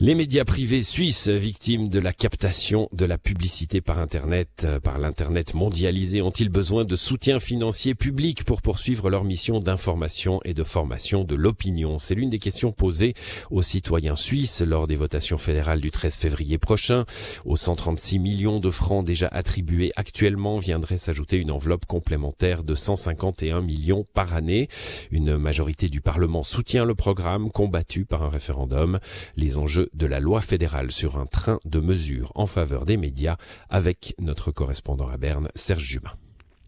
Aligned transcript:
Les 0.00 0.14
médias 0.14 0.44
privés 0.44 0.84
suisses 0.84 1.26
victimes 1.26 1.88
de 1.88 1.98
la 1.98 2.12
captation 2.12 2.88
de 2.92 3.04
la 3.04 3.18
publicité 3.18 3.80
par 3.80 3.98
Internet, 3.98 4.48
euh, 4.62 4.78
par 4.78 5.00
l'Internet 5.00 5.54
mondialisé, 5.54 6.22
ont-ils 6.22 6.50
besoin 6.50 6.84
de 6.84 6.94
soutien 6.94 7.40
financier 7.40 7.96
public 7.96 8.44
pour 8.44 8.62
poursuivre 8.62 9.10
leur 9.10 9.24
mission 9.24 9.58
d'information 9.58 10.38
et 10.44 10.54
de 10.54 10.62
formation 10.62 11.24
de 11.24 11.34
l'opinion? 11.34 11.98
C'est 11.98 12.14
l'une 12.14 12.30
des 12.30 12.38
questions 12.38 12.70
posées 12.70 13.14
aux 13.50 13.60
citoyens 13.60 14.14
suisses 14.14 14.60
lors 14.60 14.86
des 14.86 14.94
votations 14.94 15.36
fédérales 15.36 15.80
du 15.80 15.90
13 15.90 16.14
février 16.14 16.58
prochain. 16.58 17.04
Aux 17.44 17.56
136 17.56 18.20
millions 18.20 18.60
de 18.60 18.70
francs 18.70 19.04
déjà 19.04 19.26
attribués 19.32 19.90
actuellement 19.96 20.58
viendrait 20.58 20.98
s'ajouter 20.98 21.38
une 21.38 21.50
enveloppe 21.50 21.86
complémentaire 21.86 22.62
de 22.62 22.76
151 22.76 23.62
millions 23.62 24.06
par 24.14 24.32
année. 24.32 24.68
Une 25.10 25.38
majorité 25.38 25.88
du 25.88 26.00
Parlement 26.00 26.44
soutient 26.44 26.84
le 26.84 26.94
programme 26.94 27.50
combattu 27.50 28.04
par 28.04 28.22
un 28.22 28.28
référendum. 28.28 29.00
Les 29.36 29.58
enjeux 29.58 29.87
de 29.94 30.06
la 30.06 30.20
loi 30.20 30.40
fédérale 30.40 30.92
sur 30.92 31.18
un 31.18 31.26
train 31.26 31.58
de 31.64 31.80
mesures 31.80 32.32
en 32.34 32.46
faveur 32.46 32.84
des 32.84 32.96
médias 32.96 33.36
avec 33.68 34.14
notre 34.18 34.50
correspondant 34.50 35.08
à 35.08 35.16
Berne, 35.16 35.48
Serge 35.54 35.84
Jubin. 35.84 36.12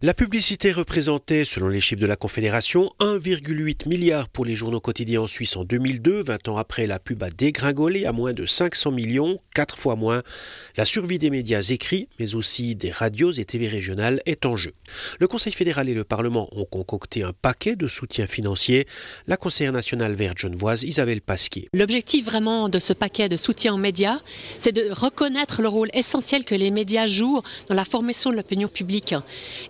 La 0.00 0.14
publicité 0.14 0.70
représentait, 0.70 1.42
selon 1.42 1.66
les 1.66 1.80
chiffres 1.80 2.00
de 2.00 2.06
la 2.06 2.14
Confédération, 2.14 2.92
1,8 3.00 3.88
milliard 3.88 4.28
pour 4.28 4.44
les 4.44 4.54
journaux 4.54 4.78
quotidiens 4.78 5.22
en 5.22 5.26
Suisse 5.26 5.56
en 5.56 5.64
2002. 5.64 6.22
20 6.22 6.46
ans 6.46 6.56
après, 6.56 6.86
la 6.86 7.00
pub 7.00 7.20
a 7.24 7.30
dégringolé 7.30 8.06
à 8.06 8.12
moins 8.12 8.32
de 8.32 8.46
500 8.46 8.92
millions, 8.92 9.40
quatre 9.56 9.76
fois 9.76 9.96
moins. 9.96 10.22
La 10.76 10.84
survie 10.84 11.18
des 11.18 11.30
médias 11.30 11.62
écrits, 11.62 12.08
mais 12.20 12.36
aussi 12.36 12.76
des 12.76 12.92
radios 12.92 13.32
et 13.32 13.44
TV 13.44 13.66
régionales, 13.66 14.20
est 14.24 14.46
en 14.46 14.56
jeu. 14.56 14.72
Le 15.18 15.26
Conseil 15.26 15.52
fédéral 15.52 15.88
et 15.88 15.94
le 15.94 16.04
Parlement 16.04 16.48
ont 16.52 16.64
concocté 16.64 17.24
un 17.24 17.32
paquet 17.32 17.74
de 17.74 17.88
soutien 17.88 18.28
financier. 18.28 18.86
La 19.26 19.36
conseillère 19.36 19.72
nationale 19.72 20.12
verte 20.14 20.38
genevoise, 20.38 20.84
Isabelle 20.84 21.22
Pasquier. 21.22 21.68
L'objectif 21.74 22.24
vraiment 22.24 22.68
de 22.68 22.78
ce 22.78 22.92
paquet 22.92 23.28
de 23.28 23.36
soutien 23.36 23.74
aux 23.74 23.78
médias, 23.78 24.20
c'est 24.58 24.70
de 24.70 24.92
reconnaître 24.92 25.60
le 25.60 25.66
rôle 25.66 25.90
essentiel 25.92 26.44
que 26.44 26.54
les 26.54 26.70
médias 26.70 27.08
jouent 27.08 27.42
dans 27.66 27.74
la 27.74 27.84
formation 27.84 28.30
de 28.30 28.36
l'opinion 28.36 28.68
publique. 28.68 29.16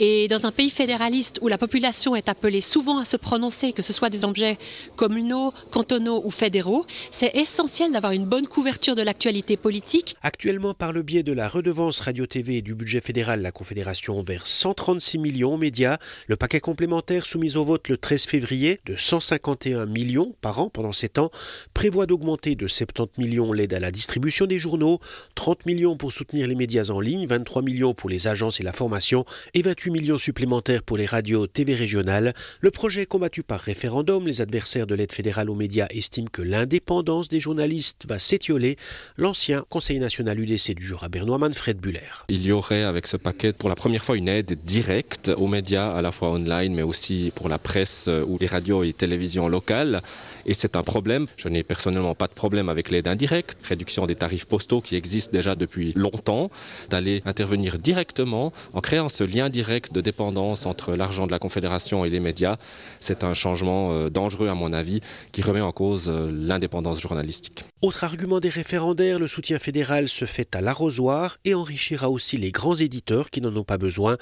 Et 0.00 0.13
et 0.14 0.28
dans 0.28 0.46
un 0.46 0.52
pays 0.52 0.70
fédéraliste 0.70 1.40
où 1.42 1.48
la 1.48 1.58
population 1.58 2.14
est 2.14 2.28
appelée 2.28 2.60
souvent 2.60 2.98
à 2.98 3.04
se 3.04 3.16
prononcer, 3.16 3.72
que 3.72 3.82
ce 3.82 3.92
soit 3.92 4.10
des 4.10 4.24
objets 4.24 4.58
communaux, 4.94 5.52
cantonaux 5.72 6.22
ou 6.24 6.30
fédéraux, 6.30 6.86
c'est 7.10 7.34
essentiel 7.34 7.90
d'avoir 7.90 8.12
une 8.12 8.24
bonne 8.24 8.46
couverture 8.46 8.94
de 8.94 9.02
l'actualité 9.02 9.56
politique. 9.56 10.16
Actuellement, 10.22 10.72
par 10.72 10.92
le 10.92 11.02
biais 11.02 11.24
de 11.24 11.32
la 11.32 11.48
redevance 11.48 11.98
radio-TV 11.98 12.58
et 12.58 12.62
du 12.62 12.76
budget 12.76 13.00
fédéral, 13.00 13.42
la 13.42 13.50
Confédération 13.50 14.22
verse 14.22 14.50
136 14.52 15.18
millions 15.18 15.54
aux 15.54 15.58
médias. 15.58 15.98
Le 16.28 16.36
paquet 16.36 16.60
complémentaire 16.60 17.26
soumis 17.26 17.56
au 17.56 17.64
vote 17.64 17.88
le 17.88 17.96
13 17.96 18.26
février 18.26 18.80
de 18.86 18.94
151 18.94 19.86
millions 19.86 20.36
par 20.40 20.60
an 20.60 20.68
pendant 20.68 20.92
7 20.92 21.18
ans 21.18 21.30
prévoit 21.72 22.06
d'augmenter 22.06 22.54
de 22.54 22.68
70 22.68 23.18
millions 23.18 23.52
l'aide 23.52 23.74
à 23.74 23.80
la 23.80 23.90
distribution 23.90 24.46
des 24.46 24.60
journaux, 24.60 25.00
30 25.34 25.66
millions 25.66 25.96
pour 25.96 26.12
soutenir 26.12 26.46
les 26.46 26.54
médias 26.54 26.90
en 26.90 27.00
ligne, 27.00 27.26
23 27.26 27.62
millions 27.62 27.94
pour 27.94 28.10
les 28.10 28.28
agences 28.28 28.60
et 28.60 28.62
la 28.62 28.72
formation 28.72 29.24
et 29.54 29.62
28 29.62 29.90
millions 29.90 30.03
supplémentaires 30.18 30.82
pour 30.82 30.96
les 30.96 31.06
radios 31.06 31.46
TV 31.46 31.74
régionales. 31.74 32.34
Le 32.60 32.70
projet 32.70 33.06
combattu 33.06 33.42
par 33.42 33.60
référendum, 33.60 34.26
les 34.26 34.40
adversaires 34.40 34.86
de 34.86 34.94
l'aide 34.94 35.12
fédérale 35.12 35.48
aux 35.48 35.54
médias 35.54 35.86
estiment 35.90 36.28
que 36.30 36.42
l'indépendance 36.42 37.28
des 37.28 37.40
journalistes 37.40 38.04
va 38.06 38.18
s'étioler. 38.18 38.76
L'ancien 39.16 39.64
Conseil 39.70 39.98
national 39.98 40.38
UDC 40.38 40.74
du 40.74 40.84
Jura 40.84 41.08
bernois, 41.08 41.38
Manfred 41.38 41.78
Buller. 41.78 42.00
Il 42.28 42.44
y 42.44 42.52
aurait 42.52 42.84
avec 42.84 43.06
ce 43.06 43.16
paquet 43.16 43.52
pour 43.52 43.68
la 43.68 43.74
première 43.74 44.04
fois 44.04 44.16
une 44.16 44.28
aide 44.28 44.58
directe 44.64 45.30
aux 45.34 45.48
médias, 45.48 45.92
à 45.92 46.02
la 46.02 46.12
fois 46.12 46.30
online 46.30 46.74
mais 46.74 46.82
aussi 46.82 47.32
pour 47.34 47.48
la 47.48 47.58
presse 47.58 48.08
ou 48.26 48.36
les 48.38 48.46
radios 48.46 48.84
et 48.84 48.92
télévisions 48.92 49.48
locales. 49.48 50.02
Et 50.46 50.54
c'est 50.54 50.76
un 50.76 50.82
problème. 50.82 51.26
Je 51.36 51.48
n'ai 51.48 51.62
personnellement 51.62 52.14
pas 52.14 52.26
de 52.26 52.34
problème 52.34 52.68
avec 52.68 52.90
l'aide 52.90 53.08
indirecte, 53.08 53.56
réduction 53.64 54.06
des 54.06 54.14
tarifs 54.14 54.44
postaux 54.44 54.80
qui 54.80 54.96
existent 54.96 55.32
déjà 55.32 55.54
depuis 55.54 55.92
longtemps, 55.96 56.50
d'aller 56.90 57.22
intervenir 57.24 57.78
directement 57.78 58.52
en 58.72 58.80
créant 58.80 59.08
ce 59.08 59.24
lien 59.24 59.48
direct 59.48 59.93
de 59.94 60.02
dépendance 60.02 60.66
entre 60.66 60.92
l'argent 60.94 61.26
de 61.26 61.32
la 61.32 61.38
Confédération 61.38 62.04
et 62.04 62.10
les 62.10 62.20
médias. 62.20 62.56
C'est 63.00 63.24
un 63.24 63.32
changement 63.32 63.92
euh, 63.92 64.10
dangereux 64.10 64.48
à 64.48 64.54
mon 64.54 64.74
avis 64.74 65.00
qui 65.32 65.40
remet 65.40 65.62
en 65.62 65.72
cause 65.72 66.08
euh, 66.08 66.30
l'indépendance 66.30 67.00
journalistique. 67.00 67.64
Autre 67.80 68.04
argument 68.04 68.40
des 68.40 68.48
référendaires, 68.48 69.18
le 69.18 69.28
soutien 69.28 69.58
fédéral 69.58 70.08
se 70.08 70.24
fait 70.24 70.54
à 70.56 70.60
l'arrosoir 70.60 71.38
et 71.44 71.54
enrichira 71.54 72.10
aussi 72.10 72.36
les 72.36 72.50
grands 72.50 72.74
éditeurs 72.74 73.30
qui 73.30 73.40
n'en 73.40 73.54
ont 73.56 73.64
pas 73.64 73.78
besoin. 73.78 74.16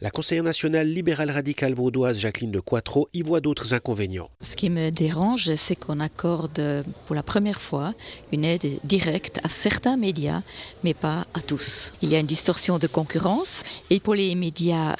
La 0.00 0.10
conseillère 0.10 0.44
nationale 0.44 0.88
libérale 0.88 1.30
radicale 1.30 1.74
vaudoise 1.74 2.18
Jacqueline 2.18 2.50
de 2.50 2.60
Quattro 2.60 3.08
y 3.12 3.22
voit 3.22 3.40
d'autres 3.40 3.74
inconvénients. 3.74 4.30
Ce 4.40 4.56
qui 4.56 4.70
me 4.70 4.90
dérange, 4.90 5.54
c'est 5.56 5.76
qu'on 5.76 6.00
accorde 6.00 6.84
pour 7.06 7.14
la 7.14 7.22
première 7.22 7.60
fois 7.60 7.92
une 8.32 8.44
aide 8.44 8.66
directe 8.84 9.40
à 9.44 9.48
certains 9.48 9.96
médias, 9.96 10.42
mais 10.82 10.94
pas 10.94 11.26
à 11.34 11.40
tous. 11.40 11.92
Il 12.02 12.08
y 12.08 12.16
a 12.16 12.20
une 12.20 12.26
distorsion 12.26 12.78
de 12.78 12.86
concurrence 12.86 13.64
et 13.90 14.00
pour 14.00 14.14
les 14.14 14.34
médias 14.34 14.94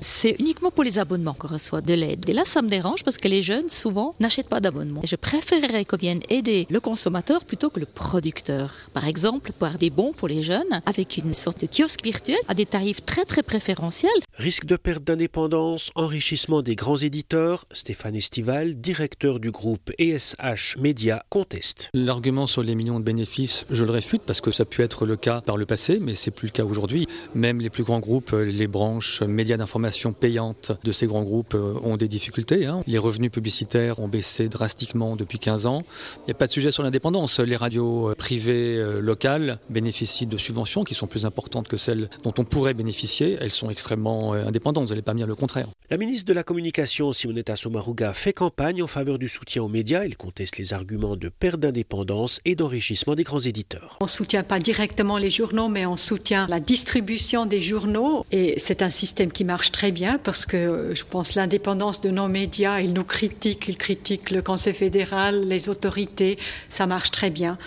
c'est 0.00 0.36
uniquement 0.38 0.70
pour 0.70 0.84
les 0.84 0.98
abonnements 0.98 1.34
qu'on 1.34 1.48
reçoit 1.48 1.80
de 1.80 1.94
l'aide. 1.94 2.28
Et 2.28 2.32
là, 2.32 2.42
ça 2.44 2.62
me 2.62 2.68
dérange 2.68 3.02
parce 3.04 3.18
que 3.18 3.28
les 3.28 3.42
jeunes, 3.42 3.68
souvent, 3.68 4.14
n'achètent 4.20 4.48
pas 4.48 4.60
d'abonnement. 4.60 5.00
Je 5.04 5.16
préférerais 5.16 5.84
qu'on 5.84 5.96
vienne 5.96 6.20
aider 6.28 6.66
le 6.70 6.80
consommateur 6.80 7.44
plutôt 7.44 7.70
que 7.70 7.80
le 7.80 7.86
producteur. 7.86 8.74
Par 8.92 9.06
exemple, 9.06 9.52
pour 9.52 9.66
avoir 9.66 9.78
des 9.78 9.90
bons 9.90 10.12
pour 10.12 10.28
les 10.28 10.42
jeunes, 10.42 10.82
avec 10.86 11.16
une 11.16 11.34
sorte 11.34 11.60
de 11.60 11.66
kiosque 11.66 12.04
virtuel 12.04 12.38
à 12.48 12.54
des 12.54 12.66
tarifs 12.66 13.04
très 13.04 13.24
très 13.24 13.42
préférentiels. 13.42 14.10
Risque 14.34 14.66
de 14.66 14.76
perte 14.76 15.04
d'indépendance, 15.04 15.90
enrichissement 15.94 16.62
des 16.62 16.76
grands 16.76 16.96
éditeurs, 16.96 17.64
Stéphane 17.72 18.16
Estival, 18.16 18.74
directeur 18.80 19.40
du 19.40 19.50
groupe 19.50 19.90
ESH 19.98 20.76
Média, 20.78 21.22
conteste. 21.28 21.90
L'argument 21.94 22.46
sur 22.46 22.62
les 22.62 22.74
millions 22.74 23.00
de 23.00 23.04
bénéfices, 23.04 23.64
je 23.70 23.84
le 23.84 23.90
réfute 23.90 24.22
parce 24.22 24.40
que 24.40 24.50
ça 24.50 24.62
a 24.62 24.66
pu 24.66 24.82
être 24.82 25.06
le 25.06 25.16
cas 25.16 25.40
par 25.40 25.56
le 25.56 25.66
passé, 25.66 25.98
mais 26.00 26.14
c'est 26.14 26.30
plus 26.30 26.46
le 26.48 26.52
cas 26.52 26.64
aujourd'hui. 26.64 27.06
Même 27.34 27.60
les 27.60 27.70
plus 27.70 27.84
grands 27.84 28.00
groupes, 28.00 28.32
les 28.32 28.66
branches 28.66 29.22
médias 29.38 29.56
d'information 29.56 30.12
payantes 30.12 30.72
de 30.82 30.90
ces 30.90 31.06
grands 31.06 31.22
groupes 31.22 31.54
euh, 31.54 31.74
ont 31.84 31.96
des 31.96 32.08
difficultés. 32.08 32.66
Hein. 32.66 32.82
Les 32.88 32.98
revenus 32.98 33.30
publicitaires 33.30 34.00
ont 34.00 34.08
baissé 34.08 34.48
drastiquement 34.48 35.14
depuis 35.14 35.38
15 35.38 35.66
ans. 35.66 35.84
Il 36.18 36.24
n'y 36.26 36.32
a 36.32 36.34
pas 36.34 36.48
de 36.48 36.52
sujet 36.52 36.72
sur 36.72 36.82
l'indépendance. 36.82 37.38
Les 37.38 37.54
radios 37.54 38.10
euh, 38.10 38.14
privées 38.16 38.76
euh, 38.76 39.00
locales 39.00 39.60
bénéficient 39.70 40.26
de 40.26 40.36
subventions 40.36 40.82
qui 40.82 40.94
sont 40.94 41.06
plus 41.06 41.24
importantes 41.24 41.68
que 41.68 41.76
celles 41.76 42.10
dont 42.24 42.34
on 42.36 42.44
pourrait 42.44 42.74
bénéficier. 42.74 43.38
Elles 43.40 43.52
sont 43.52 43.70
extrêmement 43.70 44.32
indépendantes, 44.32 44.84
vous 44.84 44.90
n'allez 44.90 45.02
pas 45.02 45.12
me 45.12 45.18
dire 45.18 45.28
le 45.28 45.36
contraire. 45.36 45.68
La 45.88 45.98
ministre 45.98 46.26
de 46.26 46.32
la 46.32 46.42
Communication, 46.42 47.12
Simonetta 47.12 47.54
Sommaruga, 47.54 48.12
fait 48.14 48.32
campagne 48.32 48.82
en 48.82 48.88
faveur 48.88 49.20
du 49.20 49.28
soutien 49.28 49.62
aux 49.62 49.68
médias. 49.68 50.04
Elle 50.04 50.16
conteste 50.16 50.58
les 50.58 50.72
arguments 50.72 51.14
de 51.14 51.28
perte 51.28 51.60
d'indépendance 51.60 52.40
et 52.44 52.56
d'enrichissement 52.56 53.14
des 53.14 53.22
grands 53.22 53.38
éditeurs. 53.38 53.98
On 54.00 54.06
ne 54.06 54.10
soutient 54.10 54.42
pas 54.42 54.58
directement 54.58 55.16
les 55.16 55.30
journaux, 55.30 55.68
mais 55.68 55.86
on 55.86 55.96
soutient 55.96 56.46
la 56.48 56.58
distribution 56.58 57.46
des 57.46 57.62
journaux. 57.62 58.26
Et 58.32 58.54
c'est 58.56 58.82
un 58.82 58.90
système 58.90 59.27
qui 59.32 59.44
marche 59.44 59.72
très 59.72 59.92
bien 59.92 60.18
parce 60.18 60.46
que 60.46 60.56
euh, 60.56 60.94
je 60.94 61.04
pense 61.04 61.34
l'indépendance 61.34 62.00
de 62.00 62.10
nos 62.10 62.28
médias, 62.28 62.80
ils 62.80 62.92
nous 62.92 63.04
critiquent, 63.04 63.68
ils 63.68 63.76
critiquent 63.76 64.30
le 64.30 64.42
Conseil 64.42 64.74
fédéral, 64.74 65.46
les 65.46 65.68
autorités, 65.68 66.38
ça 66.68 66.86
marche 66.86 67.10
très 67.10 67.30
bien. 67.30 67.58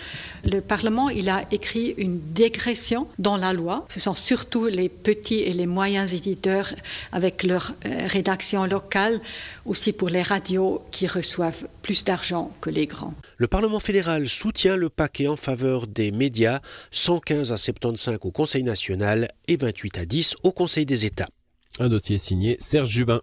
Le 0.44 0.60
Parlement, 0.60 1.08
il 1.08 1.30
a 1.30 1.44
écrit 1.52 1.94
une 1.98 2.20
dégression 2.32 3.06
dans 3.18 3.36
la 3.36 3.52
loi. 3.52 3.86
Ce 3.88 4.00
sont 4.00 4.14
surtout 4.14 4.66
les 4.66 4.88
petits 4.88 5.40
et 5.40 5.52
les 5.52 5.66
moyens 5.66 6.14
éditeurs 6.14 6.72
avec 7.12 7.42
leur 7.42 7.72
euh, 7.86 8.06
rédaction 8.06 8.64
locale, 8.66 9.20
aussi 9.66 9.92
pour 9.92 10.08
les 10.08 10.22
radios 10.22 10.82
qui 10.90 11.06
reçoivent 11.06 11.68
plus 11.82 12.04
d'argent 12.04 12.50
que 12.60 12.70
les 12.70 12.86
grands. 12.86 13.14
Le 13.36 13.46
Parlement 13.46 13.80
fédéral 13.80 14.28
soutient 14.28 14.76
le 14.76 14.88
paquet 14.88 15.28
en 15.28 15.36
faveur 15.36 15.86
des 15.86 16.10
médias, 16.12 16.60
115 16.90 17.52
à 17.52 17.56
75 17.56 18.18
au 18.22 18.30
Conseil 18.30 18.62
national 18.62 19.28
et 19.48 19.56
28 19.56 19.98
à 19.98 20.04
10 20.04 20.36
au 20.42 20.52
Conseil 20.52 20.86
des 20.86 21.06
États. 21.06 21.28
Un 21.78 21.88
dossier 21.88 22.18
signé 22.18 22.56
Serge 22.58 22.90
Jubin. 22.90 23.22